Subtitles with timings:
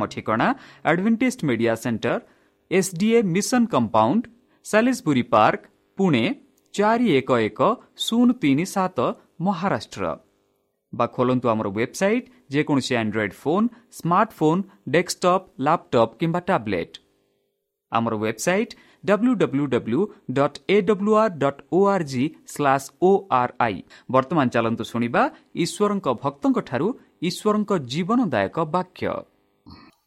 [0.00, 0.48] ଆମ ଠିକଣା
[0.90, 2.14] Adventist media centre
[2.70, 4.22] SDA mission compound
[4.66, 5.62] Salisbury Park
[5.98, 6.24] Pune
[6.74, 7.60] ଚାରି ଏକ ଏକ
[8.04, 8.98] ଶୂନ ତିନି ସାତ
[9.46, 10.04] ମହାରାଷ୍ଟ୍ର
[10.92, 13.66] ବା ଖୋଲନ୍ତୁ ଆମର ୱେବସାଇଟ୍ ଯେକୌଣସି Android phone
[13.98, 14.62] smartphone
[14.94, 16.94] desktop laptop କିମ୍ବା ଟ୍ୟାବ୍ଲେଟ୍
[17.92, 18.72] ଆମର website
[19.04, 20.00] W W W
[20.36, 22.24] dot A W R dot O R G
[22.54, 23.76] slash O R I
[24.10, 25.22] ବର୍ତ୍ତମାନ ଚାଲନ୍ତୁ ଶୁଣିବା
[25.64, 26.88] ଈଶ୍ୱରଙ୍କ ଭକ୍ତଙ୍କଠାରୁ
[27.28, 29.14] ଈଶ୍ୱରଙ୍କ ଜୀବନଦାୟକ ବାକ୍ୟ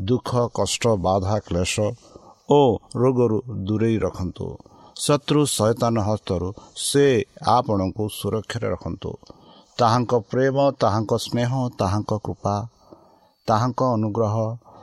[0.00, 1.74] ଦୁଃଖ କଷ୍ଟ ବାଧା କ୍ଲେଶ
[2.50, 2.60] ଓ
[2.96, 4.46] ରୋଗରୁ ଦୂରେଇ ରଖନ୍ତୁ।
[4.96, 6.48] ଶତ୍ରୁ ସୈତାନ ହସ୍ତରୁ
[6.78, 7.06] ସେ
[7.56, 9.10] ଆପଣଙ୍କୁ ସୁରକ୍ଷାରେ ରଖନ୍ତୁ।
[9.78, 11.50] ତାହାଙ୍କ ପ୍ରେମ ତାହାଙ୍କ ସ୍ନେହ
[11.80, 12.54] ତାହାଙ୍କ କୃପା
[13.48, 14.34] ତାହାଙ୍କ ଅନୁଗ୍ରହ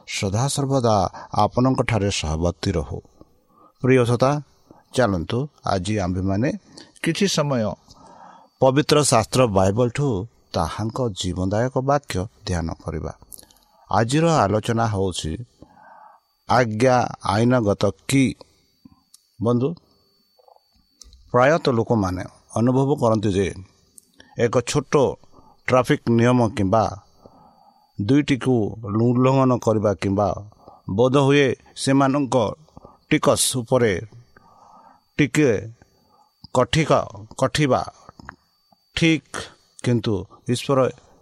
[0.08, 0.96] ସଦାସର୍ବଦା
[1.44, 3.00] ଆପଣଙ୍କଠାରେ ସହବର୍ତ୍ତୀ ରହୁ।
[3.82, 4.32] ପ୍ରିୟ ଶ୍ରୋତା
[4.96, 6.50] ଚାଲନ୍ତୁ ଆଜି ଆମ୍ଭେମାନେ
[7.04, 7.64] କିଛି ସମୟ
[8.62, 10.08] ପବିତ୍ର ଶାସ୍ତ୍ର ବାଇବଲଠୁ
[10.54, 12.16] ତାହାଙ୍କ ଜୀବନଦାୟକ ବାକ୍ୟ
[12.48, 13.14] ଧ୍ୟାନ କରିବା।
[13.98, 15.32] ଆଜିର ଆଲୋଚନା ହେଉଛି
[16.50, 16.96] ଆଜ୍ଞା
[17.34, 18.24] ଆଇନଗତ କି?
[19.46, 19.68] ବନ୍ଧୁ
[21.32, 22.24] ପ୍ରାୟତଃ ଲୋକମାନେ
[22.60, 23.48] ଅନୁଭବ କରନ୍ତି ଯେ
[24.46, 24.94] ଏକ ଛୋଟ
[25.68, 26.84] ଟ୍ରାଫିକ୍ ନିୟମ କିମ୍ବା
[28.00, 28.56] ଦୁଇଟିକୁ
[29.06, 30.30] ଉଲ୍ଲଙ୍ଘନ କରିବା କିମ୍ବା
[30.98, 31.48] ବୋଧହୁଏ
[31.84, 32.36] ସେମାନଙ୍କ
[33.10, 33.94] ଟିକସ ଉପରେ
[35.18, 35.54] ଟିକିଏ
[36.56, 36.92] କଠିକ
[37.40, 37.82] କଠିବା
[38.96, 39.38] ଠିକ୍
[39.84, 40.16] କିନ୍ତୁ
[40.54, 40.80] ଈଶ୍ୱର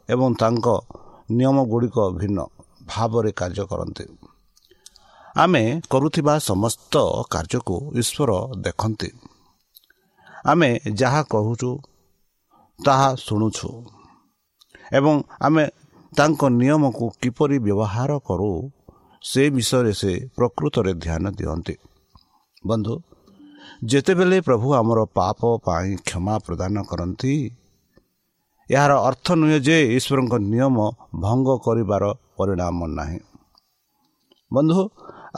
[0.09, 0.67] ଏବଂ ତାଙ୍କ
[1.37, 2.39] ନିୟମ ଗୁଡ଼ିକ ଭିନ୍ନ।
[2.89, 4.05] ଭାବରେ କାର୍ଯ୍ୟ କରନ୍ତି।
[5.35, 6.93] ଆମେ କରୁଥିବା ସମସ୍ତ
[7.33, 8.31] କାର୍ଯ୍ୟକୁ ଈଶ୍ୱର
[8.65, 9.09] ଦେଖନ୍ତି।
[10.45, 10.69] ଆମେ
[10.99, 11.71] ଯାହା କହୁଛୁ
[12.79, 13.69] ତାହା ଶୁଣୁଛୁ
[14.91, 15.63] ଏବଂ ଆମେ
[16.13, 18.51] ତାଙ୍କ ନିୟମକୁ କିପରି ବ୍ୟବହାର କରୁ
[19.21, 21.75] ସେ ବିଷୟରେ ସେ ପ୍ରକୃତରେ ଧ୍ୟାନ ଦିଅନ୍ତି।
[22.63, 22.95] ବନ୍ଧୁ
[23.85, 27.33] ଯେତେବେଳେ ପ୍ରଭୁ ଆମର ପାପ ପାଇଁ କ୍ଷମା ପ୍ରଦାନ କରନ୍ତି
[28.69, 30.77] ଏହାର ଅର୍ଥ ନୁହେଁ ଯେ ଈଶ୍ୱରଙ୍କ ନିୟମ
[31.23, 32.03] ଭଙ୍ଗ କରିବାର
[32.37, 33.19] ପରିଣାମ ନାହିଁ।
[34.51, 34.81] ବନ୍ଧୁ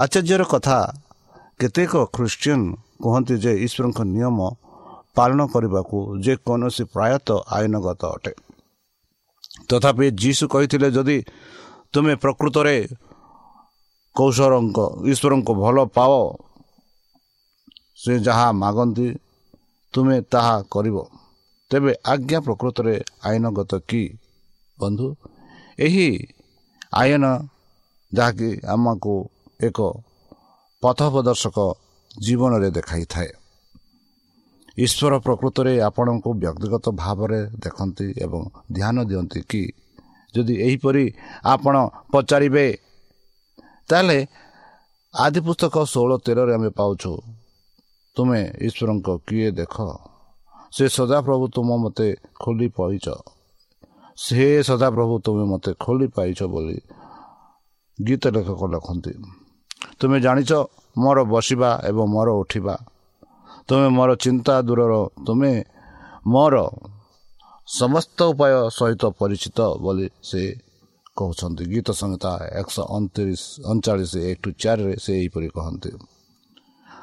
[0.03, 0.77] ଆଚାର୍ଯ୍ୟର କଥା
[1.59, 2.61] କେତେକ ଖ୍ରୀଷ୍ଟିଆନ
[3.03, 4.37] କୁହନ୍ତି ଯେ ଈଶ୍ୱରଙ୍କ ନିୟମ
[5.15, 8.33] ପାଳନ କରିବାକୁ ଯେକୌଣସି ପ୍ରାୟତଃ ଆଇନଗତ ଅଟେ।
[9.69, 11.17] ତଥାପି ଯୀଶୁ କହିଥିଲେ ଯଦି
[11.93, 12.75] ତୁମେ ପ୍ରକୃତରେ
[14.15, 14.79] କୌଶଳଙ୍କ
[15.11, 16.13] ଈଶ୍ୱରଙ୍କୁ ଭଲ ପାଅ
[18.01, 19.07] ସେ ଯାହା ମାଗନ୍ତି
[19.93, 20.97] ତୁମେ ତାହା କରିବ।
[21.71, 24.03] ତେବେ ଆଜ୍ଞା ପ୍ରକୃତରେ ଆଇନଗତ କି
[24.79, 25.07] ବନ୍ଧୁ?
[25.79, 26.07] ଏହି
[26.93, 27.25] ଆଇନ
[28.13, 29.15] ଯାହାକି ଆମକୁ
[29.61, 29.79] ଏକ
[30.83, 31.57] ପଥ ପ୍ରଦର୍ଶକ
[32.19, 33.29] ଜୀବନରେ ଦେଖାଇଥାଏ।
[34.77, 38.41] ଈଶ୍ୱର ପ୍ରକୃତରେ ଆପଣଙ୍କୁ ବ୍ୟକ୍ତିଗତ ଭାବରେ ଦେଖନ୍ତି ଏବଂ
[38.73, 39.63] ଧ୍ୟାନ ଦିଅନ୍ତି କି?
[40.33, 41.05] ଯଦି ଏହିପରି
[41.45, 41.75] ଆପଣ
[42.11, 42.67] ପଚାରିବେ
[43.89, 44.17] ତାହେଲେ
[45.13, 47.11] ଆଦି ପୁସ୍ତକ ଷୋହଳ ତେରରେ ଆମେ ପାଉଛୁ
[48.17, 49.75] ତୁମେ ଈଶ୍ୱରଙ୍କ କିଏ ଦେଖ?
[50.73, 52.07] ସେ ସଦାପ୍ରଭୁ ତୁମ ମୋତେ
[52.41, 53.07] ଖୋଲି ପାଇଛ।
[54.17, 56.77] ସେ ସଦାପ୍ରଭୁ ତୁମେ ମୋତେ ଖୋଲି ପାଇଛ ବୋଲି
[57.99, 59.13] ଗୀତ ଲେଖକ ଲେଖନ୍ତି।
[59.99, 60.51] ତୁମେ ଜାଣିଛ
[60.95, 62.75] ମୋର ବସିବା ଏବଂ ମୋର ଉଠିବା।
[63.67, 64.93] ତୁମେ ମୋର ଚିନ୍ତା ଦୂରର
[65.25, 65.53] ତୁମେ
[66.33, 66.55] ମୋର
[67.67, 70.41] ସମସ୍ତ ଉପାୟ ସହିତ ପରିଚିତ ବୋଲି ସେ
[71.17, 75.91] କହୁଛନ୍ତି। ଗୀତ ସଂହିତା ଏକଶହ ଅଣତିରିଶ ଅଣଚାଳିଶ ଏକ ଟୁ ଚାରିରେ ସେ ଏହିପରି କହନ୍ତି।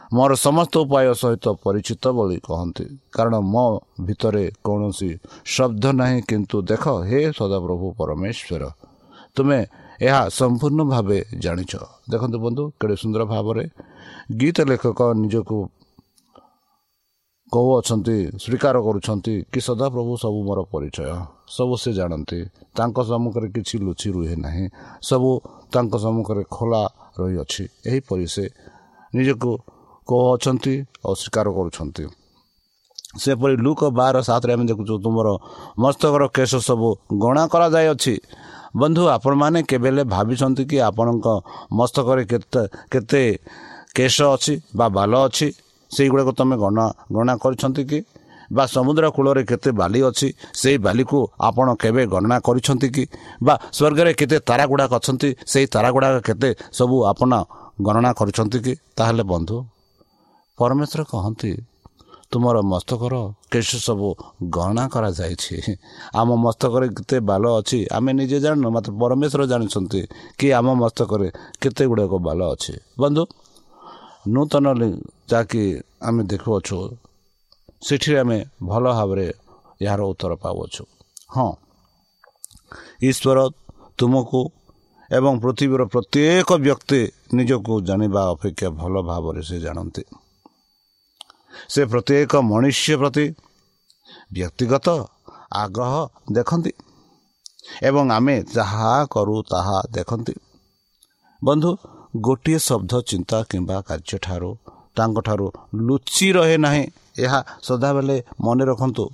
[0.08, 2.84] ମୋର ସମସ୍ତ ଉପାୟ ସହିତ ପରିଚିତ ବୋଲି କହନ୍ତି।
[3.14, 3.66] କାରଣ ମୋ
[4.06, 5.10] ଭିତରେ କୌଣସି
[5.54, 8.62] ଶବ୍ଦ ନାହିଁ କିନ୍ତୁ ଦେଖ ହେ ସଦାପ୍ରଭୁ ପରମେଶ୍ୱର
[9.36, 9.60] ତୁମେ
[10.06, 11.72] ଏହା ସମ୍ପୂର୍ଣ୍ଣ ଭାବେ ଜାଣିଛ।
[12.12, 13.64] ଦେଖନ୍ତୁ ବନ୍ଧୁ କେଡ଼େ ସୁନ୍ଦର ଭାବରେ
[14.40, 15.58] ଗୀତ ଲେଖକ ନିଜକୁ
[17.52, 21.00] କହୁଅଛନ୍ତି ସ୍ୱୀକାର କରୁଛନ୍ତି କି ସଦାପ୍ରଭୁ ସବୁ ମୋର ପରିଚୟ
[21.56, 22.38] ସବୁ ସେ ଜାଣନ୍ତି।
[22.76, 24.64] ତାଙ୍କ ସମ୍ମୁଖରେ କିଛି ଲୁଚି ରୁହେ ନାହିଁ
[25.08, 25.30] ସବୁ
[25.72, 26.82] ତାଙ୍କ ସମ୍ମୁଖରେ ଖୋଲା
[27.20, 28.44] ରହିଅଛି। ଏହିପରି ସେ
[29.12, 29.50] ନିଜକୁ
[30.08, 30.74] କହୁଅଛନ୍ତି
[31.04, 32.04] ଆଉ ସ୍ୱୀକାର କରୁଛନ୍ତି
[33.16, 35.28] ସେପରି ଲୁକ ବାର ସାତରେ ଆମେ ଦେଖୁଛୁ ତୁମର
[35.82, 36.88] ମସ୍ତକର କେଶ ସବୁ
[37.22, 38.14] ଗଣା କରାଯାଇଅଛି
[38.80, 41.26] ବନ୍ଧୁ ଆପଣମାନେ କେବେ ହେଲେ ଭାବିଛନ୍ତି କି ଆପଣଙ୍କ
[41.78, 42.62] ମସ୍ତକରେ କେତେ
[42.92, 43.22] କେତେ
[43.96, 45.48] କେଶ ଅଛି ବା ବାଲ ଅଛି
[45.90, 46.84] ସେଇଗୁଡ଼ାକ ତୁମେ ଗଣା
[47.14, 47.98] ଗଣନା କରିଛନ୍ତି କି?
[48.50, 50.28] ବା ସମୁଦ୍ର କୂଳରେ କେତେ ବାଲି ଅଛି
[50.60, 53.04] ସେଇ ବାଲିକୁ ଆପଣ କେବେ ଗଣନା କରିଛନ୍ତି କି?
[53.46, 57.32] ବା ସ୍ୱର୍ଗରେ କେତେ ତାରା ଗୁଡ଼ାକ ଅଛନ୍ତି ସେଇ ତାରା ଗୁଡ଼ାକ କେତେ ସବୁ ଆପଣ
[57.86, 58.72] ଗଣନା କରିଛନ୍ତି କି?
[58.96, 59.56] ତାହେଲେ ବନ୍ଧୁ
[60.58, 61.52] ପରମେଶ୍ୱର କହନ୍ତି
[62.32, 63.14] ତୁମର ମସ୍ତକର
[63.52, 64.08] କେଶ ସବୁ
[64.50, 65.56] ଗଣନା କରାଯାଇଛି।
[66.14, 70.00] ଆମ ମସ୍ତକରେ କେତେ ବାଲ ଅଛି ଆମେ ନିଜେ ଜାଣିନୁ ମାତ୍ର ପରମେଶ୍ୱର ଜାଣିଛନ୍ତି
[70.38, 71.28] କି ଆମ ମସ୍ତକରେ
[71.62, 73.24] କେତେ ଗୁଡ଼ିକ ବାଲ ଅଛି। ବନ୍ଧୁ
[74.28, 76.78] ନୂତନ ଲି- ଯାହାକି ଆମେ ଦେଖୁଅଛୁ
[77.82, 79.32] ସେଠିରେ ଆମେ ଭଲ ଭାବରେ
[79.82, 80.84] ଏହାର ଉତ୍ତର ପାଉଅଛୁ।
[81.36, 81.52] ହଁ
[83.02, 83.38] ଈଶ୍ୱର
[83.98, 84.50] ତୁମକୁ
[85.12, 87.00] ଏବଂ ପୃଥିବୀର ପ୍ରତ୍ୟେକ ବ୍ୟକ୍ତି
[87.34, 90.02] ନିଜକୁ ଜାଣିବା ଅପେକ୍ଷା ଭଲ ଭାବରେ ସେ ଜାଣନ୍ତି।
[91.68, 93.26] ସେ ପ୍ରତ୍ୟେକ ମନୁଷ୍ୟ ପ୍ରତି
[94.32, 94.88] ବ୍ୟକ୍ତିଗତ
[95.52, 95.94] ଆଗ୍ରହ
[96.32, 96.72] ଦେଖନ୍ତି
[97.82, 100.34] ଏବଂ ଆମେ ଯାହା କରୁ ତାହା ଦେଖନ୍ତି।
[101.42, 101.70] ବନ୍ଧୁ
[102.20, 104.50] ଗୋଟିଏ ଶବ୍ଦ ଚିନ୍ତା କିମ୍ବା କାର୍ଯ୍ୟଠାରୁ
[104.96, 105.46] ତାଙ୍କଠାରୁ
[105.86, 106.84] ଲୁଚି ରହେ ନାହିଁ
[107.18, 109.04] ଏହା ସଦାବେଳେ ମନେ ରଖନ୍ତୁ।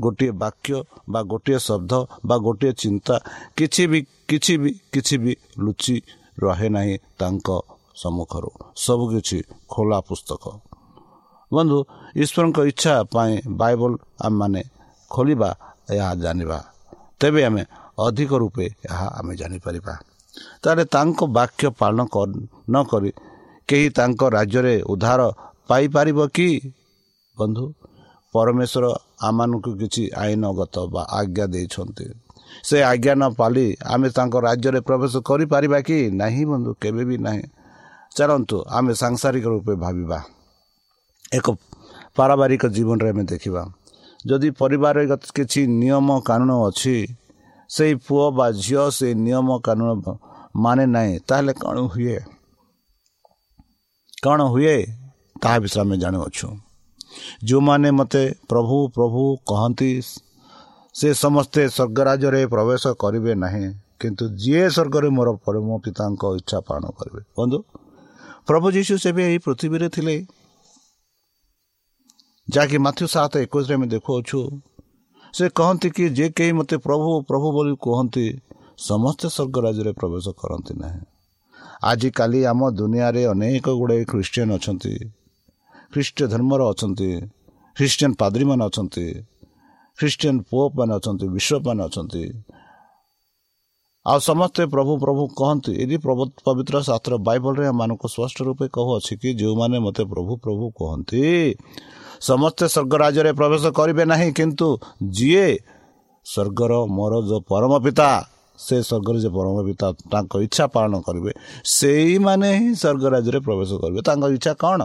[0.00, 0.76] ଗୋଟିଏ ବାକ୍ୟ
[1.10, 1.92] ବା ଗୋଟିଏ ଶବ୍ଦ
[2.26, 3.14] ବା ଗୋଟିଏ ଚିନ୍ତା
[3.56, 5.96] କିଛି ବି କିଛି ବି କିଛି ବି ଲୁଚି
[6.38, 7.48] ରହେ ନାହିଁ ତାଙ୍କ
[7.94, 10.44] ସମ୍ମୁଖରୁ। ସବୁକିଛି ଖୋଲା ପୁସ୍ତକ।
[11.52, 11.78] ବନ୍ଧୁ
[12.22, 14.62] ଈଶ୍ୱରଙ୍କ ଇଚ୍ଛା ପାଇଁ ବାଇବଲ ଆମେମାନେ
[15.10, 15.50] ଖୋଲିବା
[15.90, 16.58] ଏହା ଜାଣିବା।
[17.20, 17.62] ତେବେ ଆମେ
[18.06, 19.94] ଅଧିକ ରୂପେ ଏହା ଆମେ ଜାଣିପାରିବା।
[20.62, 22.00] ତାହେଲେ ତାଙ୍କ ବାକ୍ୟ ପାଳନ
[22.70, 23.10] ନ କରି
[23.68, 25.20] କେହି ତାଙ୍କ ରାଜ୍ୟରେ ଉଦ୍ଧାର
[25.68, 26.50] ପାଇପାରିବ କି?
[27.38, 27.64] ବନ୍ଧୁ
[28.34, 28.84] ପରମେଶ୍ୱର
[29.28, 32.06] ଆମମାନଙ୍କୁ କିଛି ଆଇନଗତ ବା ଆଜ୍ଞା ଦେଇଛନ୍ତି।
[32.64, 35.98] ସେ ଆଜ୍ଞା ନ ପାଳି ଆମେ ତାଙ୍କ ରାଜ୍ୟରେ ପ୍ରବେଶ କରିପାରିବା କି?
[36.20, 37.44] ନାହିଁ ବନ୍ଧୁ କେବେ ବି ନାହିଁ।
[38.16, 40.18] ଚାଲନ୍ତୁ ଆମେ ସାଂସାରିକ ରୂପେ ଭାବିବା।
[41.32, 41.46] ଏକ
[42.16, 43.62] ପାରିବାରିକ ଜୀବନରେ ଆମେ ଦେଖିବା।
[44.26, 45.04] ଯଦି ପରିବାରରେ
[45.36, 46.96] କିଛି ନିୟମ କାନୁନ ଅଛି
[47.70, 49.90] ସେଇ ପୁଅ ବା ଝିଅ ସେଇ ନିୟମ କାନୁନ
[50.56, 52.18] ମାନେ ନାହିଁ ତାହେଲେ କ'ଣ ହୁଏ?
[54.24, 54.76] କ'ଣ ହୁଏ?
[55.42, 56.46] ତାହା ବିଷୟରେ ଆମେ ଜାଣୁଅଛୁ।
[57.48, 59.90] ଯେଉଁମାନେ ମୋତେ ପ୍ରଭୁ ପ୍ରଭୁ କହନ୍ତି
[60.94, 63.66] ସେ ସମସ୍ତେ ସ୍ୱର୍ଗରାଜ୍ୟରେ ପ୍ରବେଶ କରିବେ ନାହିଁ
[64.00, 67.58] କିନ୍ତୁ ଯିଏ ସ୍ୱର୍ଗରେ ମୋର ପରମ ପିତାଙ୍କ ଇଚ୍ଛା ପାଳନ କରିବେ। ବନ୍ଧୁ
[68.48, 70.16] ପ୍ରଭୁ ଯୀଶୁ ସେବେ ଏହି ପୃଥିବୀରେ ଥିଲେ
[72.48, 74.40] ଯାହାକି ମାଥ୍ୟୁ ସାତ ଏକୋଇଶରେ ଆମେ ଦେଖୁଅଛୁ
[75.34, 78.26] ସେ କହନ୍ତି କି ଯେ କେହି ମୋତେ ପ୍ରଭୁ ପ୍ରଭୁ ବୋଲି କୁହନ୍ତି
[78.80, 81.00] ସମସ୍ତେ ସ୍ୱର୍ଗ ରାଜ୍ୟରେ ପ୍ରବେଶ କରନ୍ତି ନାହିଁ
[81.84, 84.94] ଆଜିକାଲି ଆମ ଦୁନିଆରେ ଅନେକ ଗୁଡ଼ିଏ ଖ୍ରୀଷ୍ଟିଆନ ଅଛନ୍ତି
[85.92, 87.10] ଖ୍ରୀଷ୍ଟ ଧର୍ମର ଅଛନ୍ତି
[87.76, 89.06] ଖ୍ରୀଷ୍ଟିଆନ ପାଦ୍ରୀମାନେ ଅଛନ୍ତି
[89.98, 92.24] ଖ୍ରୀଷ୍ଟିଆନ ପୋପ୍ ମାନେ ଅଛନ୍ତି ବିଶପ୍ ମାନେ ଅଛନ୍ତି
[94.06, 95.96] ଆଉ ସମସ୍ତେ ପ୍ରଭୁ ପ୍ରଭୁ କହନ୍ତି ଏଠି
[96.46, 101.22] ପବିତ୍ର ଶାସ୍ତ୍ର ବାଇବଲରେ ଏମାନଙ୍କୁ ସ୍ପଷ୍ଟ ରୂପେ କହୁଅଛି କି ଯେଉଁମାନେ ମୋତେ ପ୍ରଭୁ ପ୍ରଭୁ କହନ୍ତି
[102.20, 104.68] ସମସ୍ତେ ସ୍ୱର୍ଗ ରାଜ୍ୟରେ ପ୍ରବେଶ କରିବେ ନାହିଁ କିନ୍ତୁ
[105.16, 105.48] ଯିଏ
[106.26, 108.10] ସ୍ୱର୍ଗର ମୋର ଯେଉଁ ପରମ ପିତା
[108.58, 111.30] ସେ ସ୍ୱର୍ଗରେ ଯେ ପରମ ପିତା ତାଙ୍କ ଇଚ୍ଛା ପାଳନ କରିବେ
[111.78, 114.80] ସେଇମାନେ ହିଁ ସ୍ୱର୍ଗ ରାଜ୍ୟରେ ପ୍ରବେଶ କରିବେ। ତାଙ୍କ ଇଚ୍ଛା କ'ଣ?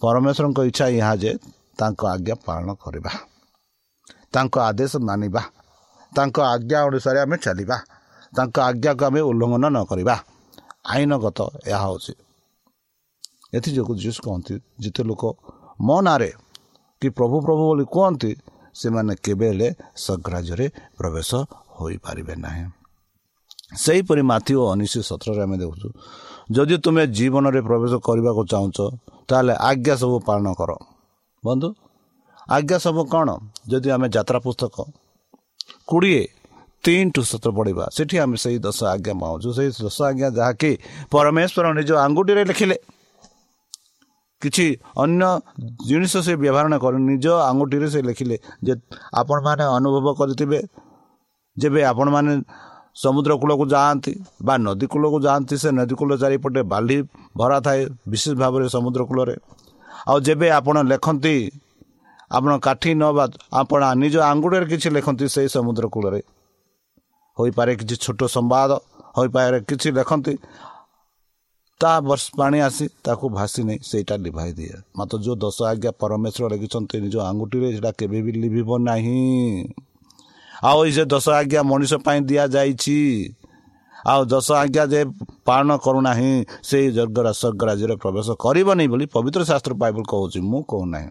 [0.00, 1.32] ପରମେଶ୍ୱରଙ୍କ ଇଚ୍ଛା ଏହା ଯେ
[1.78, 3.12] ତାଙ୍କ ଆଜ୍ଞା ପାଳନ କରିବା
[4.34, 5.42] ତାଙ୍କ ଆଦେଶ ମାନିବା
[6.12, 7.76] ତାଙ୍କ ଆଜ୍ଞା ଅନୁସାରେ ଆମେ ଚାଲିବା
[8.36, 10.14] ତାଙ୍କ ଆଜ୍ଞାକୁ ଆମେ ଉଲ୍ଲଙ୍ଘନ ନ କରିବା।
[10.92, 11.38] ଆଇନଗତ
[11.70, 12.12] ଏହା ହେଉଛି।
[13.56, 15.22] ଏଥିଯୋଗୁଁ ଯୀଶୁ କହନ୍ତି ଯେତେ ଲୋକ
[15.80, 16.30] ମୋ ନାଁରେ
[17.02, 18.30] କି ପ୍ରଭୁ ପ୍ରଭୁ ବୋଲି କୁହନ୍ତି
[18.80, 20.66] ସେମାନେ କେବେ ହେଲେ ସ୍ୱର୍ଗରାଜ୍ୟରେ
[20.98, 21.30] ପ୍ରବେଶ
[21.76, 22.64] ହୋଇପାରିବେ ନାହିଁ।
[23.84, 25.88] ସେହିପରି ମାଥି ଓ ଉଣେଇଶ ସତରରେ ଆମେ ଦେଖୁଛୁ
[26.56, 28.78] ଯଦି ତୁମେ ଜୀବନରେ ପ୍ରବେଶ କରିବାକୁ ଚାହୁଁଛ
[29.28, 30.70] ତାହେଲେ ଆଜ୍ଞା ସବୁ ପାଳନ କର।
[31.44, 31.68] ବନ୍ଧୁ
[32.48, 33.28] ଆଜ୍ଞା ସବୁ କ'ଣ?
[33.70, 34.76] ଯଦି ଆମେ ଯାତ୍ରା ପୁସ୍ତକ
[35.88, 36.22] କୋଡ଼ିଏ
[36.84, 40.72] ତିନି ଟୁ ସତର ପଢ଼ିବା ସେଠି ଆମେ ସେଇ ଦଶ ଆଜ୍ଞା ପାଉଛୁ। ସେଇ ଦଶ ଆଜ୍ଞା ଯାହାକି
[41.12, 42.76] ପରମେଶ୍ୱର ନିଜ ଆଙ୍ଗୁଠିରେ ଲେଖିଲେ
[44.42, 44.66] କିଛି
[44.96, 45.28] ଅନ୍ୟ
[45.88, 48.74] ଜିନିଷ ସେ ବ୍ୟବହାର ନ କରି ନିଜ ଆଙ୍ଗୁଠିରେ ସେ ଲେଖିଲେ ଯେ
[49.20, 50.58] ଆପଣମାନେ ଅନୁଭବ କରିଥିବେ
[51.56, 52.32] ଯେବେ ଆପଣମାନେ
[52.96, 56.96] ସମୁଦ୍ର କୂଳକୁ ଯାଆନ୍ତି ବା ନଦୀ କୂଳକୁ ଯାଆନ୍ତି ସେ ନଦୀ କୂଳ ଚାରିପଟେ ବାଲି
[57.36, 57.80] ଭରା ଥାଏ
[58.10, 59.34] ବିଶେଷ ଭାବରେ ସମୁଦ୍ର କୂଳରେ
[60.08, 61.36] ଆଉ ଯେବେ ଆପଣ ଲେଖନ୍ତି
[62.30, 63.24] ଆପଣ କାଠି ନ ବା
[63.60, 66.20] ଆପଣ ନିଜ ଆଙ୍ଗୁଠିରେ କିଛି ଲେଖନ୍ତି ସେଇ ସମୁଦ୍ର କୂଳରେ
[67.36, 68.70] ହୋଇପାରେ କିଛି ଛୋଟ ସମ୍ବାଦ
[69.16, 70.34] ହୋଇପାରେ କିଛି ଲେଖନ୍ତି
[71.80, 76.44] ତା ବର୍ଷ ପାଣି ଆସି ତାକୁ ଭାସି ନେଇ ସେଇଟା ଲିଭାଇ ଦିଏ ମାତ୍ର ଯେଉଁ ଦଶ ଆଜ୍ଞା ପରମେଶ୍ୱର
[76.52, 79.20] ଲେଖିଛନ୍ତି ନିଜ ଆଙ୍ଗୁଠିରେ ସେଇଟା କେବେ ବି ଲିଭିବ ନାହିଁ
[80.68, 82.98] ଆଉ ଏଇ ସେ ଦଶ ଆଜ୍ଞା ମଣିଷ ପାଇଁ ଦିଆଯାଇଛି
[84.06, 85.00] ଆଉ ଦଶ ଆଜ୍ଞା ଯେ
[85.48, 86.32] ପାଳନ କରୁନାହିଁ
[86.68, 91.08] ସେଇ ଜର୍ଗରା ସ୍ୱର୍ଗ ରାଜ୍ୟରେ ପ୍ରବେଶ କରିବନି ବୋଲି ପବିତ୍ର ଶାସ୍ତ୍ର ବାଇବଲ କହୁଛି ମୁଁ କହୁନାହିଁ।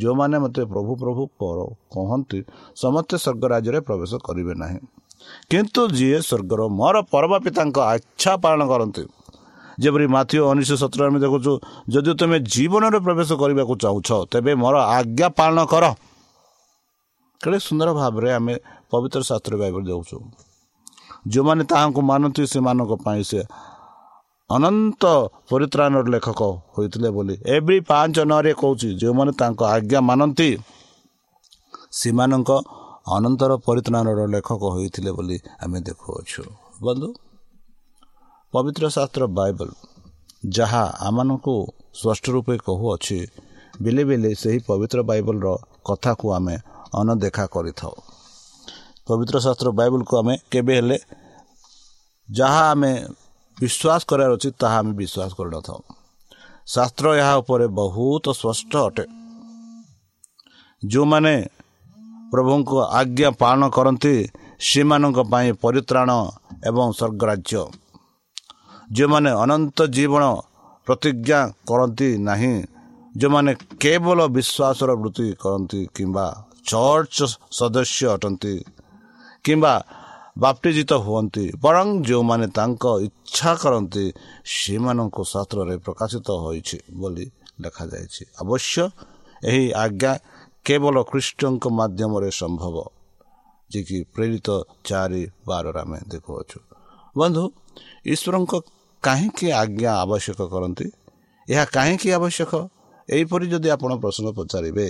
[0.00, 1.58] ଯେଉଁମାନେ ମୋତେ ପ୍ରଭୁ ପ୍ରଭୁ ପର
[1.94, 2.38] କହନ୍ତି
[2.82, 4.78] ସମସ୍ତେ ସ୍ୱର୍ଗ ରାଜ୍ୟରେ ପ୍ରବେଶ କରିବେ ନାହିଁ।
[5.50, 9.02] କିନ୍ତୁ ଯିଏ ସ୍ୱର୍ଗର ମୋର ପରମ ପିତାଙ୍କ ଇଚ୍ଛା ପାଳନ କରନ୍ତି
[9.82, 11.52] ଯେପରି ମାଥିବ ଉଣେଇଶହ ସତର ଆମେ ଦେଖୁଛୁ
[11.92, 15.84] ଯଦି ତୁମେ ଜୀବନରେ ପ୍ରବେଶ କରିବାକୁ ଚାହୁଁଛ ତେବେ ମୋର ଆଜ୍ଞା ପାଳନ କର।
[17.40, 18.54] କେଡ଼େ ସୁନ୍ଦର ଭାବରେ ଆମେ
[18.90, 20.16] ପବିତ୍ର ଶାସ୍ତ୍ର ବାଇବଲ ଦେଉଛୁ।
[21.32, 23.40] ଯେଉଁମାନେ ତାହାଙ୍କୁ ମାନନ୍ତି ସେମାନଙ୍କ ପାଇଁ ସେ
[24.50, 25.02] ଅନନ୍ତ
[25.50, 26.40] ପରିତ୍ରାଣର ଲେଖକ
[26.74, 30.48] ହୋଇଥିଲେ ବୋଲି ଏଭ୍ରି ପାଞ୍ଚ ନଅରେ କହୁଛି ଯେଉଁମାନେ ତାଙ୍କ ଆଜ୍ଞା ମାନନ୍ତି
[32.00, 32.50] ସେମାନଙ୍କ
[33.16, 36.42] ଅନନ୍ତର ପରିତ୍ରାଣର ଲେଖକ ହୋଇଥିଲେ ବୋଲି ଆମେ ଦେଖୁଅଛୁ।
[36.84, 37.08] ବନ୍ଧୁ
[38.54, 39.70] ପବିତ୍ର ଶାସ୍ତ୍ର ବାଇବଲ
[40.56, 41.54] ଯାହା ଆମମାନଙ୍କୁ
[42.00, 43.18] ସ୍ପଷ୍ଟ ରୂପେ କହୁଅଛି
[43.82, 45.46] ବିଲେ ବିଲେ ସେହି ପବିତ୍ର ବାଇବଲର
[45.86, 46.56] କଥାକୁ ଆମେ
[47.00, 47.94] ଅନଦେଖା କରିଥାଉ।
[49.08, 50.98] ପବିତ୍ର ଶାସ୍ତ୍ର ବାଇବଲକୁ ଆମେ କେବେ ହେଲେ
[52.28, 52.92] ଯାହା ଆମେ
[53.58, 55.80] ବିଶ୍ୱାସ କରିବାର ଅଛି ତାହା ଆମେ ବିଶ୍ୱାସ କରିନଥାଉ।
[56.74, 59.04] ଶାସ୍ତ୍ର ଏହା ଉପରେ ବହୁତ ସ୍ପଷ୍ଟ ଅଟେ।
[60.82, 61.34] ଯେଉଁମାନେ
[62.32, 62.70] ପ୍ରଭୁଙ୍କ
[63.00, 64.14] ଆଜ୍ଞା ପାଳନ କରନ୍ତି
[64.68, 66.10] ସେମାନଙ୍କ ପାଇଁ ପରିତ୍ରାଣ
[66.68, 67.83] ଏବଂ ସ୍ୱର୍ଗରାଜ୍ୟ।
[68.92, 70.24] ଯେଉଁମାନେ ଅନନ୍ତ ଜୀବନ
[70.86, 72.54] ପ୍ରତିଜ୍ଞା କରନ୍ତି ନାହିଁ
[73.16, 76.26] ଯେଉଁମାନେ କେବଳ ବିଶ୍ୱାସର ବୃତ୍ତି କରନ୍ତି କିମ୍ବା
[76.66, 77.18] ଚର୍ଚ୍ଚ
[77.58, 78.54] ସଦସ୍ୟ ଅଟନ୍ତି
[79.44, 79.74] କିମ୍ବା
[80.38, 84.04] ବାପ୍ଟିଜିତ ହୁଅନ୍ତି ବରଂ ଯେଉଁମାନେ ତାଙ୍କ ଇଚ୍ଛା କରନ୍ତି
[84.54, 87.26] ସେମାନଙ୍କୁ ଶାସ୍ତ୍ରରେ ପ୍ରକାଶିତ ହୋଇଛି ବୋଲି
[87.62, 88.76] ଲେଖାଯାଇଛି। ଅବଶ୍ୟ
[89.44, 90.12] ଏହି ଆଜ୍ଞା
[90.64, 92.76] କେବଳ ଖ୍ରୀଷ୍ଟଙ୍କ ମାଧ୍ୟମରେ ସମ୍ଭବ
[93.70, 94.48] ଯିଏକି ପ୍ରେରିତ
[94.84, 96.58] ଚାରି ବାରରେ ଆମେ ଦେଖୁଅଛୁ।
[97.16, 97.44] ବନ୍ଧୁ
[98.06, 98.52] ଈଶ୍ୱରଙ୍କ
[99.04, 100.86] କାହିଁକି ଆଜ୍ଞା ଆବଶ୍ୟକ କରନ୍ତି?
[101.48, 102.52] ଏହା କାହିଁକି ଆବଶ୍ୟକ?
[103.08, 104.86] ଏହିପରି ଯଦି ଆପଣ ପ୍ରଶ୍ନ ପଚାରିବେ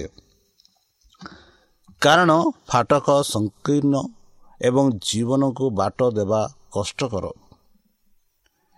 [2.02, 2.30] କାରଣ
[2.70, 3.94] ଫାଟକ ସଂକୀର୍ଣ୍ଣ
[4.60, 6.40] ଏବଂ ଜୀବନକୁ ବାଟ ଦେବା
[6.74, 7.24] କଷ୍ଟକର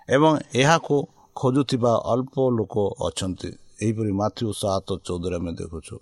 [0.09, 0.97] ଏବଂ ଏହାକୁ
[1.37, 2.75] ଖୋଜୁଥିବା ଅଳ୍ପ ଲୋକ
[3.07, 3.51] ଅଛନ୍ତି।
[3.83, 5.97] ଏହିପରି ମାଥ୍ୟୁ ସାତ ଚଉଦରେ ଆମେ ଦେଖୁଛୁ।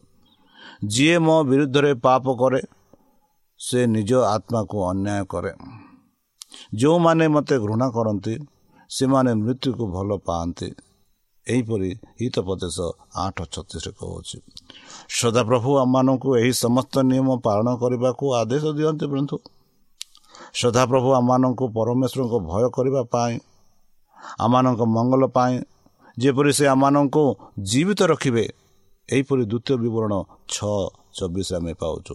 [0.93, 2.61] ଯିଏ ମୋ ବିରୁଦ୍ଧରେ ପାପ କରେ
[3.61, 5.53] ସେ ନିଜ ଆତ୍ମାକୁ ଅନ୍ୟାୟ କରେ।
[6.75, 8.35] ଯେଉଁମାନେ ମୋତେ ଘୃଣା କରନ୍ତି
[8.97, 10.69] ସେମାନେ ମୃତ୍ୟୁକୁ ଭଲ ପାଆନ୍ତି
[11.47, 12.79] ଏହିପରି ହିତୋପଦେଶ
[13.25, 14.39] ଆଠ ଛତିଶରେ କହୁଛି
[15.21, 19.37] ସଦାପ୍ରଭୁ ଆମମାନଙ୍କୁ ଏହି ସମସ୍ତ ନିୟମ ପାଳନ କରିବାକୁ ଆଦେଶ ଦିଅନ୍ତି ବନ୍ଧୁ
[20.61, 23.35] ସଦାପ୍ରଭୁ ଆମମାନଙ୍କୁ ପରମେଶ୍ୱରଙ୍କ ଭୟ କରିବା ପାଇଁ
[24.45, 25.55] ଆମମାନଙ୍କ ମଙ୍ଗଳ ପାଇଁ
[26.17, 27.25] ଯେପରି ସେ ଆମମାନଙ୍କୁ
[27.71, 28.45] ଜୀବିତ ରଖିବେ
[29.09, 30.13] ଏହିପରି ଦ୍ୱିତୀୟ ବିବରଣ
[30.49, 30.77] ଛଅ
[31.17, 32.15] ଚବିଶ ଆମେ ପାଉଛୁ।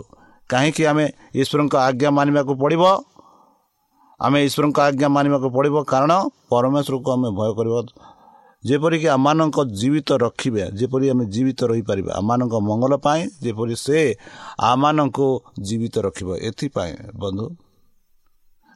[0.50, 1.06] କାହିଁକି ଆମେ
[1.42, 2.84] ଈଶ୍ୱରଙ୍କ ଆଜ୍ଞା ମାନିବାକୁ ପଡ଼ିବ?
[4.22, 6.12] ଆମେ ଈଶ୍ୱରଙ୍କ ଆଜ୍ଞା ମାନିବାକୁ ପଡ଼ିବ। କାରଣ
[6.52, 7.80] ପରମେଶ୍ୱରକୁ ଆମେ ଭୟ କରିବା।
[8.64, 14.00] ଯେପରିକି ଆମମାନଙ୍କ ଜୀବିତ ରଖିବେ ଯେପରି ଆମେ ଜୀବିତ ରହିପାରିବା ଆମମାନଙ୍କ ମଙ୍ଗଳ ପାଇଁ ଯେପରି ସେ
[14.62, 15.28] ଆମମାନଙ୍କୁ
[15.68, 17.46] ଜୀବିତ ରଖିବ ଏଥିପାଇଁ ବନ୍ଧୁ।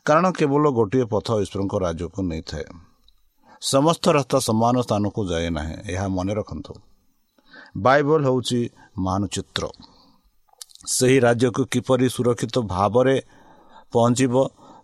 [0.06, 2.66] କାରଣ କେବଳ ଗୋଟିଏ ପଥ ଈଶ୍ୱରଙ୍କ ରାଜ୍ୟକୁ ନେଇଥାଏ।
[3.62, 6.74] ସମସ୍ତ ରାସ୍ତା ସମାନ ସ୍ଥାନକୁ ଯାଏ ନାହିଁ ଏହା ମନେ ରଖନ୍ତୁ।
[7.78, 8.60] ବାଇବଲ ହେଉଛି
[8.98, 9.64] ମାନଚିତ୍ର।
[10.88, 13.16] ସେହି ରାଜ୍ୟକୁ କିପରି ସୁରକ୍ଷିତ ଭାବରେ
[13.94, 14.34] ପହଞ୍ଚିବ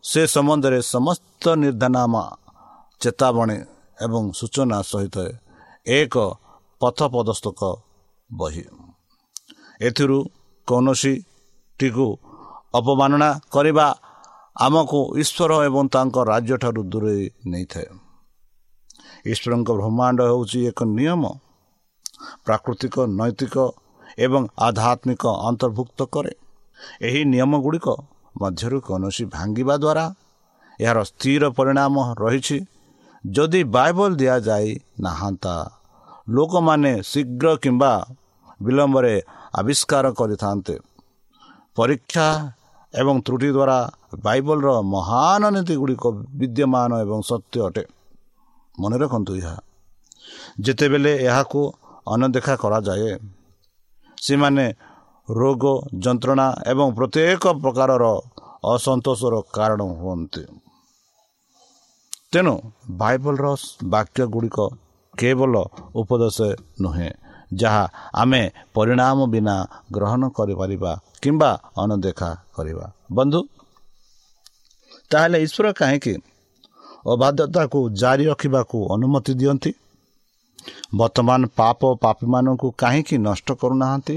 [0.03, 2.23] ସେ ସମ୍ବନ୍ଧରେ ସମସ୍ତ ନିର୍ଦ୍ଧାରନାମା
[2.99, 3.57] ଚେତାବନୀ
[4.01, 5.17] ଏବଂ ସୂଚନା ସହିତ
[5.87, 6.15] ଏକ
[6.81, 6.99] ପଥ
[8.29, 8.63] ବହି।
[9.81, 10.19] ଏଥିରୁ
[10.67, 12.07] କୌଣସିଟିକୁ
[12.73, 13.87] ଅପମାନନା କରିବା
[14.55, 17.87] ଆମକୁ ଈଶ୍ୱର ଏବଂ ତାଙ୍କ ରାଜ୍ୟଠାରୁ ଦୂରେଇ ନେଇଥାଏ।
[19.25, 21.23] ଈଶ୍ୱରଙ୍କ ବ୍ରହ୍ମାଣ୍ଡ ହେଉଛି ଏକ ନିୟମ
[22.45, 23.55] ପ୍ରାକୃତିକ ନୈତିକ
[24.17, 26.33] ଏବଂ ଆଧ୍ୟାତ୍ମିକ ଅନ୍ତର୍ଭୁକ୍ତ କରେ।
[27.01, 27.87] ଏହି ନିୟମ ଗୁଡ଼ିକ
[28.41, 30.05] ମଧ୍ୟରୁ କୌଣସି ଭାଙ୍ଗିବା ଦ୍ୱାରା
[30.81, 32.57] ଏହାର ସ୍ଥିର ପରିଣାମ ରହିଛି।
[33.25, 35.55] ଯଦି ବାଇବଲ ଦିଆଯାଇ ନାହାନ୍ତା
[36.29, 37.93] ଲୋକମାନେ ଶୀଘ୍ର କିମ୍ବା
[38.61, 39.15] ବିଳମ୍ବରେ
[39.53, 40.75] ଆବିଷ୍କାର କରିଥାନ୍ତେ।
[41.75, 42.27] ପରୀକ୍ଷା
[42.93, 43.79] ଏବଂ ତ୍ରୁଟି ଦ୍ୱାରା
[44.23, 46.03] ବାଇବଲର ମହାନ ନୀତି ଗୁଡ଼ିକ
[46.39, 47.83] ବିଦ୍ୟମାନ ଏବଂ ସତ୍ୟ ଅଟେ।
[48.79, 49.55] ମନେ ରଖନ୍ତୁ ଏହା।
[50.61, 51.61] ଯେତେବେଳେ ଏହାକୁ
[52.07, 53.11] ଅନଦେଖା କରାଯାଏ
[54.17, 54.65] ସେମାନେ
[55.29, 55.63] ରୋଗ
[55.99, 58.05] ଯନ୍ତ୍ରଣା ଏବଂ ପ୍ରତ୍ୟେକ ପ୍ରକାରର
[58.65, 60.43] ଅସନ୍ତୋଷର କାରଣ ହୁଅନ୍ତି।
[62.31, 62.55] ତେଣୁ
[62.91, 63.47] ବାଇବଲର
[63.83, 64.57] ବାକ୍ୟ ଗୁଡ଼ିକ
[65.17, 65.53] କେବଳ
[65.95, 66.37] ଉପଦେଶ
[66.81, 67.09] ନୁହେଁ
[67.53, 69.55] ଯାହା ଆମେ ପରିଣାମ ବିନା
[69.93, 73.39] ଗ୍ରହଣ କରିପାରିବା କିମ୍ବା ଅନଦେଖା କରିବା। ବନ୍ଧୁ
[75.11, 76.13] ତାହେଲେ ଈଶ୍ୱର କାହିଁକି
[77.07, 79.71] ଅବାଧ୍ୟତାକୁ ଜାରି ରଖିବାକୁ ଅନୁମତି ଦିଅନ୍ତି?
[80.95, 84.15] ବର୍ତ୍ତମାନ ପାପ ପାପୀମାନଙ୍କୁ କାହିଁକି ନଷ୍ଟ କରୁନାହାନ୍ତି?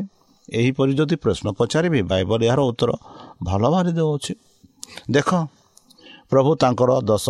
[0.49, 2.91] ଏହିପରି ଯଦି ପ୍ରଶ୍ନ ପଚାରିବେ ବାଇବଲ ଏହାର ଉତ୍ତର
[3.43, 4.33] ଭଲ ଭାବରେ ଦେଉଅଛି
[5.11, 5.31] ଦେଖ
[6.31, 7.27] ପ୍ରଭୁ ତାଙ୍କର ଦଶ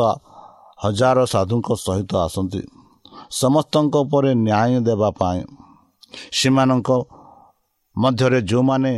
[0.84, 2.62] ହଜାର ସାଧୁଙ୍କ ସହିତ ଆସନ୍ତି।
[3.30, 5.40] ସମସ୍ତଙ୍କ ଉପରେ ନ୍ୟାୟ ଦେବା ପାଇଁ।
[6.32, 6.90] ସେମାନଙ୍କ
[7.96, 8.92] ମଧ୍ୟରେ ଯେଉଁମାନେ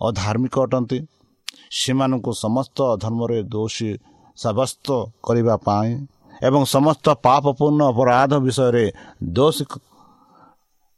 [0.00, 0.98] ଅଧାର୍ମିକ ଅଟନ୍ତି
[1.70, 3.90] ସେମାନଙ୍କୁ ସମସ୍ତ ଅଧର୍ମରେ ଦୋଷୀ
[4.36, 4.88] ସାବ୍ୟସ୍ତ
[5.22, 5.90] କରିବା ପାଇଁ
[6.42, 8.84] ଏବଂ ସମସ୍ତ ପାପପୂର୍ଣ୍ଣ ଅପରାଧ ବିଷୟରେ
[9.36, 9.64] ଦୋଷୀ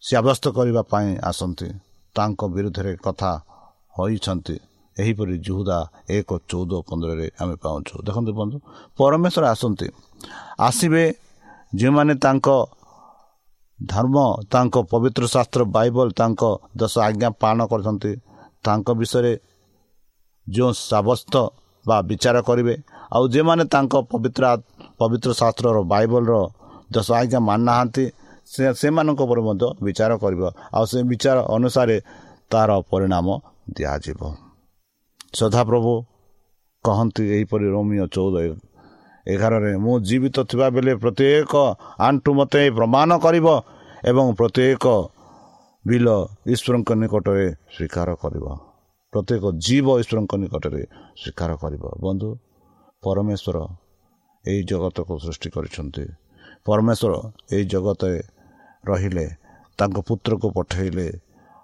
[0.03, 1.69] ସାବ୍ୟସ୍ତ କରିବା ପାଇଁ ଆସନ୍ତି।
[2.17, 3.33] ତାଙ୍କ ବିରୁଦ୍ଧରେ କଥା
[3.95, 4.57] ହୋଇଛନ୍ତି।
[4.97, 5.79] ଏହିପରି ଜୁହୁଦା
[6.17, 8.57] ଏକ ଚଉଦ ପନ୍ଦରରେ ଆମେ ପାଉଛୁ। ଦେଖନ୍ତୁ ବନ୍ଧୁ
[8.99, 9.87] ପରମେଶ୍ୱର ଆସନ୍ତି।
[10.69, 11.05] ଆସିବେ
[11.73, 12.49] ଯେଉଁମାନେ ତାଙ୍କ
[13.79, 14.17] ଧର୍ମ
[14.53, 16.43] ତାଙ୍କ ପବିତ୍ର ଶାସ୍ତ୍ର ବାଇବଲ ତାଙ୍କ
[16.81, 18.13] ଦଶ ଆଜ୍ଞା ପାଳନ କରିଛନ୍ତି
[18.65, 19.33] ତାଙ୍କ ବିଷୟରେ
[20.47, 21.35] ଯେଉଁ ସାବ୍ୟସ୍ତ
[21.87, 22.75] ବା ବିଚାର କରିବେ
[23.15, 24.45] ଆଉ ଯେଉଁମାନେ ତାଙ୍କ ପବିତ୍ର
[25.01, 26.33] ପବିତ୍ର ଶାସ୍ତ୍ରର ବାଇବଲର
[26.95, 28.05] ଦଶ ଆଜ୍ଞା ମାନୁନାହାନ୍ତି
[28.47, 30.43] ସେ ସେମାନଙ୍କ ଉପରେ ମଧ୍ୟ ବିଚାର କରିବ।
[30.77, 31.97] ଆଉ ସେ ବିଚାର ଅନୁସାରେ
[32.51, 33.27] ତା'ର ପରିଣାମ
[33.77, 34.21] ଦିଆଯିବ।
[35.39, 35.93] ସଦାପ୍ରଭୁ
[36.85, 38.37] କହନ୍ତି ଏହିପରି ରୋମିଓ ଚଉଦ
[39.27, 41.53] ଏଗାରରେ ମୁଁ ଜୀବିତ ଥିବାବେଳେ ପ୍ରତ୍ୟେକ
[42.07, 43.47] ଆଣ୍ଠୁ ମୋତେ ପ୍ରମାଣ କରିବ
[44.11, 44.85] ଏବଂ ପ୍ରତ୍ୟେକ
[45.85, 46.07] ବିଲ
[46.53, 48.47] ଈଶ୍ୱରଙ୍କ ନିକଟରେ ସ୍ୱୀକାର କରିବ।
[49.13, 50.83] ପ୍ରତ୍ୟେକ ଜୀବ ଈଶ୍ୱରଙ୍କ ନିକଟରେ
[51.21, 52.31] ସ୍ୱୀକାର କରିବ। ବନ୍ଧୁ
[53.03, 53.57] ପରମେଶ୍ୱର
[54.45, 56.05] ଏହି ଜଗତକୁ ସୃଷ୍ଟି କରିଛନ୍ତି।
[56.67, 57.15] ପରମେଶ୍ୱର
[57.55, 58.21] ଏହି ଜଗତରେ
[58.85, 59.27] ରହିଲେ
[59.79, 61.07] ତାଙ୍କ ପୁତ୍ରକୁ ପଠାଇଲେ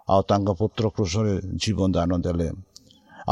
[0.09, 2.49] ଆଉ ତାଙ୍କ ପୁତ୍ର କୃଷରେ ଜୀବନ ଦାନ ଦେଲେ।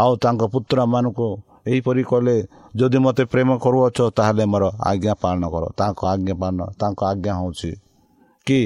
[0.01, 1.29] ଆଉ ତାଙ୍କ ପୁତ୍ରମାନଙ୍କୁ
[1.71, 2.37] ଏହିପରି କଲେ
[2.79, 7.71] ଯଦି ମୋତେ ପ୍ରେମ କରୁଅଛ ତାହେଲେ ମୋର ଆଜ୍ଞା ପାଳନ କର। ତାଙ୍କ ଆଜ୍ଞା ପାଳନ ତାଙ୍କ ଆଜ୍ଞା ହେଉଛି
[8.47, 8.61] କି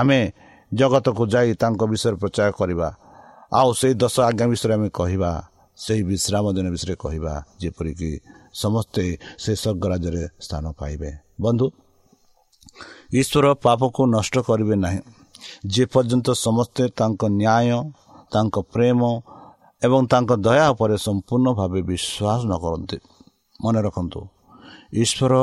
[0.00, 0.20] ଆମେ
[0.72, 2.88] ଜଗତକୁ ଯାଇ ତାଙ୍କ ବିଷୟରେ ପ୍ରଚାର କରିବା।
[3.58, 5.30] ଆଉ ସେଇ ଦଶ ଆଜ୍ଞା ବିଷୟରେ ଆମେ କହିବା
[5.78, 8.10] ସେଇ ବିଶ୍ରାମ ଦିନ ବିଷୟରେ କହିବା ଯେପରିକି
[8.62, 9.04] ସମସ୍ତେ
[9.42, 11.10] ସେ ସ୍ୱର୍ଗ ରାଜ୍ୟରେ ସ୍ଥାନ ପାଇବେ।
[11.44, 11.66] ବନ୍ଧୁ
[13.12, 15.00] ଈଶ୍ୱର ପାପକୁ ନଷ୍ଟ କରିବେ ନାହିଁ।
[15.66, 17.78] ଯେପର୍ଯ୍ୟନ୍ତ ସମସ୍ତେ ତାଙ୍କ ନ୍ୟାୟ
[18.32, 19.00] ତାଙ୍କ ପ୍ରେମ
[19.82, 22.98] ଏବଂ ତାଙ୍କ ଦୟା ଉପରେ ସମ୍ପୂର୍ଣ୍ଣ ଭାବେ ବିଶ୍ୱାସ ନ କରନ୍ତି।
[23.64, 24.20] ମନେ ରଖନ୍ତୁ
[24.92, 25.34] ଈଶ୍ୱର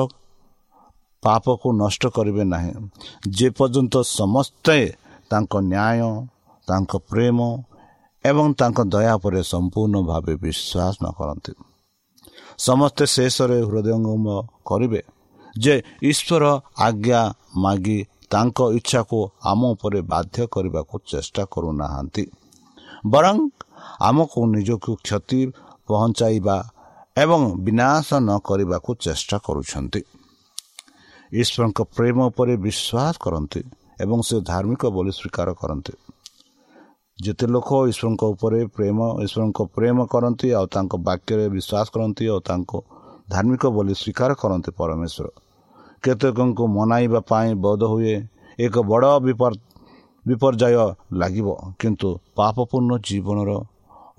[1.23, 2.71] ପାପକୁ ନଷ୍ଟ କରିବେ ନାହିଁ।
[3.29, 4.77] ଯେପର୍ଯ୍ୟନ୍ତ ସମସ୍ତେ
[5.29, 6.27] ତାଙ୍କ ନ୍ୟାୟ
[6.67, 7.37] ତାଙ୍କ ପ୍ରେମ
[8.25, 11.53] ଏବଂ ତାଙ୍କ ଦୟା ଉପରେ ସମ୍ପୂର୍ଣ୍ଣ ଭାବେ ବିଶ୍ୱାସ ନ କରନ୍ତି।
[12.57, 14.25] ସମସ୍ତେ ଶେଷରେ ହୃଦୟଙ୍ଗମ
[14.65, 15.01] କରିବେ।
[15.55, 16.43] ଯେ ଈଶ୍ୱର
[16.79, 17.21] ଆଜ୍ଞା
[17.55, 17.99] ମାଗି
[18.31, 22.23] ତାଙ୍କ ଇଚ୍ଛାକୁ ଆମ ଉପରେ ବାଧ୍ୟ କରିବାକୁ ଚେଷ୍ଟା କରୁନାହାନ୍ତି।
[23.07, 23.37] ବରଂ
[23.99, 25.41] ଆମକୁ ନିଜକୁ କ୍ଷତି
[25.87, 26.57] ପହଞ୍ଚାଇବା
[27.17, 30.01] ଏବଂ ବିନାଶ ନ କରିବାକୁ ଚେଷ୍ଟା କରୁଛନ୍ତି।
[31.33, 33.61] ଈଶ୍ୱରଙ୍କ ପ୍ରେମ ଉପରେ ବିଶ୍ୱାସ କରନ୍ତି
[34.03, 35.93] ଏବଂ ସେ ଧାର୍ମିକ ବୋଲି ସ୍ୱୀକାର କରନ୍ତି।
[37.19, 42.77] ଯେତେ ଲୋକ ଈଶ୍ୱରଙ୍କ ଉପରେ ପ୍ରେମ ଈଶ୍ୱରଙ୍କ ପ୍ରେମ କରନ୍ତି ଆଉ ତାଙ୍କ ବାକ୍ୟରେ ବିଶ୍ୱାସ କରନ୍ତି ଆଉ ତାଙ୍କୁ
[43.29, 45.42] ଧାର୍ମିକ ବୋଲି ସ୍ୱୀକାର କରନ୍ତି ପରମେଶ୍ୱର।
[46.03, 48.15] କେତେକଙ୍କୁ ମନାଇବା ପାଇଁ ବୋଧ ହୁଏ
[48.59, 49.11] ଏକ ବଡ଼
[50.25, 50.85] ବିପର୍ଯ୍ୟୟ
[51.19, 51.47] ଲାଗିବ।
[51.79, 53.51] କିନ୍ତୁ ପାପପୂର୍ଣ୍ଣ ଜୀବନର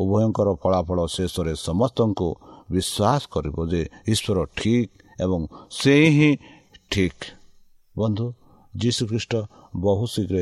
[0.02, 2.28] ଉଭୟଙ୍କର ଫଳାଫଳ ଶେଷରେ ସମସ୍ତଙ୍କୁ
[2.74, 4.92] ବିଶ୍ୱାସ କରିବ ଯେ ଈଶ୍ୱର ଠିକ୍
[5.24, 5.40] ଏବଂ
[5.78, 6.30] ସେ ହିଁ
[6.92, 7.22] ଠିକ୍।
[7.94, 8.26] ବନ୍ଧୁ
[8.74, 9.32] ଯୀଶୁଖ୍ରୀଷ୍ଟ
[9.84, 10.36] ବହୁ ଶୀଘ୍ର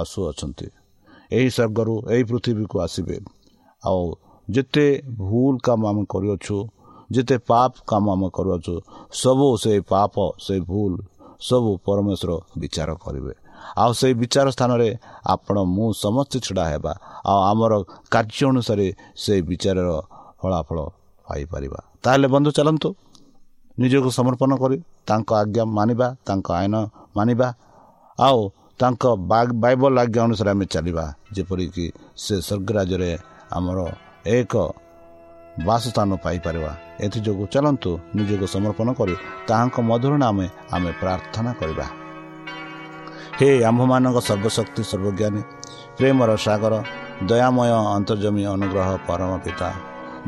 [0.00, 0.68] ଆସୁଅଛନ୍ତି।
[1.36, 3.16] ଏହି ସ୍ୱର୍ଗରୁ ଏହି ପୃଥିବୀକୁ ଆସିବେ।
[3.82, 4.04] ଆଉ
[4.48, 4.86] ଯେତେ
[5.20, 6.56] ଭୁଲ କାମ ଆମେ କରୁଅଛୁ
[7.10, 8.74] ଯେତେ ପାପ କାମ ଆମେ କରୁଅଛୁ
[9.14, 10.92] ସବୁ ସେ ପାପ ସେ ଭୁଲ
[11.40, 13.32] ସବୁ ପରମେଶ୍ୱର ବିଚାର କରିବେ
[13.74, 14.88] ଆଉ ସେଇ ବିଚାର ସ୍ଥାନରେ
[15.32, 16.92] ଆପଣ ମୁଁ ସମସ୍ତେ ଛିଡ଼ା ହେବା
[17.30, 17.72] ଆଉ ଆମର
[18.12, 18.86] କାର୍ଯ୍ୟ ଅନୁସାରେ
[19.22, 19.90] ସେ ବିଚାରର
[20.40, 20.78] ଫଳାଫଳ
[21.28, 22.88] ପାଇପାରିବା ତାହେଲେ ବନ୍ଧୁ ଚାଲନ୍ତୁ
[23.78, 24.76] ନିଜକୁ ସମର୍ପଣ କରି
[25.08, 26.74] ତାଙ୍କ ଆଜ୍ଞା ମାନିବା ତାଙ୍କ ଆଇନ
[27.16, 27.48] ମାନିବା
[28.18, 28.40] ଆଉ
[28.80, 29.02] ତାଙ୍କ
[29.62, 31.86] ବାଇବଲ ଆଜ୍ଞା ଅନୁସାରେ ଆମେ ଚାଲିବା ଯେପରିକି
[32.16, 33.10] ସେ ସ୍ୱର୍ଗ ରାଜ୍ୟରେ
[33.50, 33.78] ଆମର
[34.38, 34.54] ଏକ
[35.66, 36.72] ବାସସ୍ଥାନ ପାଇପାରିବା।
[37.06, 39.14] ଏଥିଯୋଗୁଁ ଚାଲନ୍ତୁ ନିଜକୁ ସମର୍ପଣ କରି।
[39.48, 41.86] ତାହାଙ୍କ ମଧୁର ନାମେ ଆମେ ପ୍ରାର୍ଥନା କରିବା।
[43.38, 45.40] ହେ ଆମ୍ଭମାନଙ୍କ ସର୍ବଶକ୍ତି ସର୍ବଜ୍ଞାନୀ
[45.98, 46.74] ପ୍ରେମର ସାଗର
[47.30, 49.68] ଦୟାମୟ ଅନ୍ତର୍ଜମୀ ଅନୁଗ୍ରହ ପରମ ପିତା।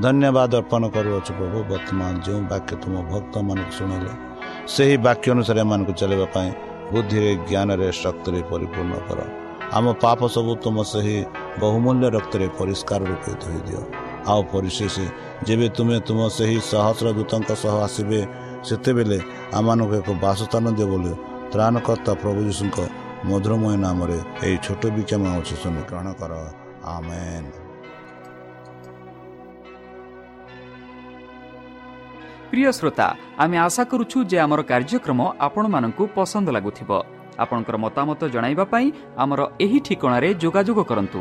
[0.04, 4.12] ଧନ୍ୟବାଦ ଅର୍ପଣ କରୁଅଛୁ ପ୍ରଭୁ ବର୍ତ୍ତମାନ ଯେଉଁ ବାକ୍ୟ ତୁମ ଭକ୍ତମାନଙ୍କୁ ଶୁଣିଲେ
[4.74, 6.50] ସେହି ବାକ୍ୟ ଅନୁସାରେ ଏମାନଙ୍କୁ ଚାଲିବା ପାଇଁ
[6.92, 9.18] ବୁଦ୍ଧିରେ ଜ୍ଞାନରେ ଶକ୍ତିରେ ପରିପୂର୍ଣ୍ଣ କର।
[9.76, 11.18] ଆମ ପାପ ସବୁ ତୁମ ସେହି
[11.62, 13.82] ବହୁମୂଲ୍ୟ ରକ୍ତରେ ପରିଷ୍କାର ରୂପେ ଧୋଇଦିଅ
[14.32, 14.96] ଆଉ ପରିଶେଷ
[15.46, 18.20] ଯେବେ ତୁମେ ତୁମ ସେହି ସହସ୍ର ଦୂତଙ୍କ ସହ ଆସିବେ
[18.68, 19.18] ସେତେବେଳେ
[19.58, 21.12] ଆମମାନଙ୍କୁ ଏକ ବାସସ୍ଥାନ ଦିଅ ବୋଲି
[21.52, 22.78] ତ୍ରାଣକର୍ତ୍ତା ପ୍ରଭୁ ଯୀଶୁଙ୍କ
[23.28, 26.32] ମଧୁରମୟ ନାମରେ ଏହି ଛୋଟ ବିଚାମ ଅଛି ଶନିଗ୍ରହଣ କର।
[26.96, 27.50] ଆମେନ୍।
[32.50, 33.06] ପ୍ରିୟ ଶ୍ରୋତା
[33.42, 36.90] ଆମେ ଆଶା କରୁଛୁ ଯେ ଆମର କାର୍ଯ୍ୟକ୍ରମ ଆପଣମାନଙ୍କୁ ପସନ୍ଦ ଲାଗୁଥିବ।
[37.42, 38.86] ଆପଣଙ୍କର ମତାମତ ଜଣାଇବା ପାଇଁ
[39.22, 41.20] ଆମର ଏହି ଠିକଣାରେ ଯୋଗାଯୋଗ କରନ୍ତୁ।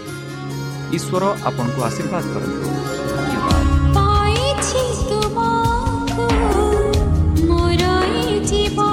[0.97, 2.65] ଈଶ୍ୱର ଆପଣଙ୍କୁ ଆଶୀର୍ବାଦ କରନ୍ତୁ।
[7.49, 7.83] ମୋର
[8.49, 8.90] ଜୀବନେ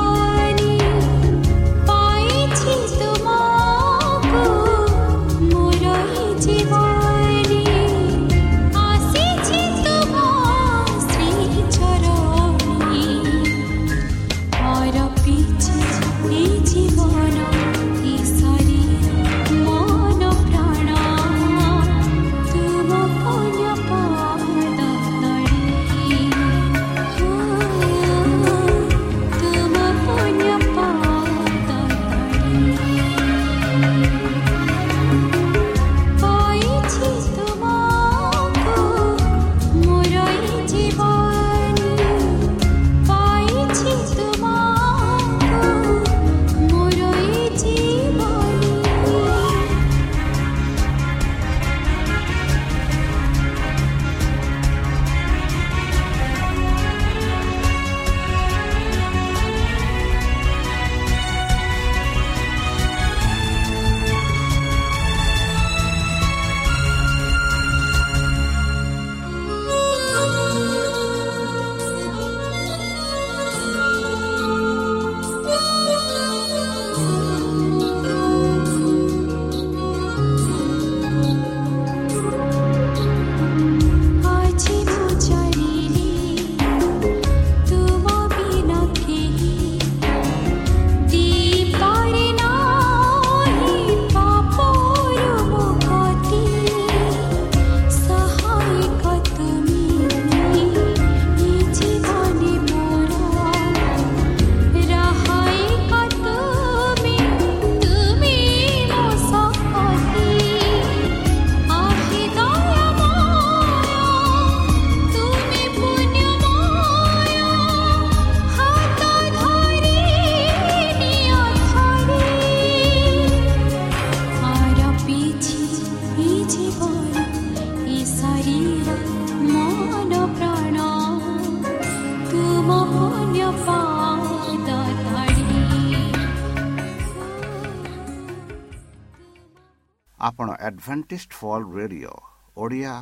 [140.79, 142.15] ଆପଣ ଆଡଭେଣ୍ଟିଷ୍ଟ ଫଲ୍ ରେଡ଼ିଓ
[142.57, 142.93] ଓଡ଼ିଆ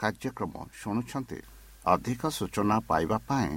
[0.00, 1.38] କାର୍ଯ୍ୟକ୍ରମ ଶୁଣୁଛନ୍ତି
[1.84, 3.50] ଅଧିକ ସୂଚନା ପାଇବା ପାଇଁ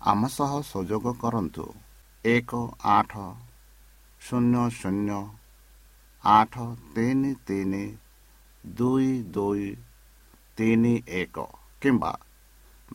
[0.00, 1.64] ଆମ ସହ ସଂଯୋଗ କରନ୍ତୁ
[2.24, 2.50] ଏକ
[2.92, 3.12] ଆଠ
[4.20, 5.18] ଶୂନ୍ୟ ଶୂନ୍ୟ
[6.24, 6.54] ଆଠ
[6.94, 7.84] ତିନି ତିନି
[8.64, 9.68] ଦୁଇ ଦୁଇ
[10.56, 11.36] ତିନି ଏକ
[11.82, 12.12] କିମ୍ବା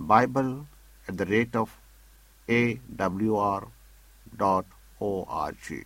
[0.08, 0.54] Bible
[1.08, 1.74] at the rate of
[2.48, 2.62] A
[2.96, 3.66] W R
[4.38, 4.70] dot
[5.02, 5.82] O R G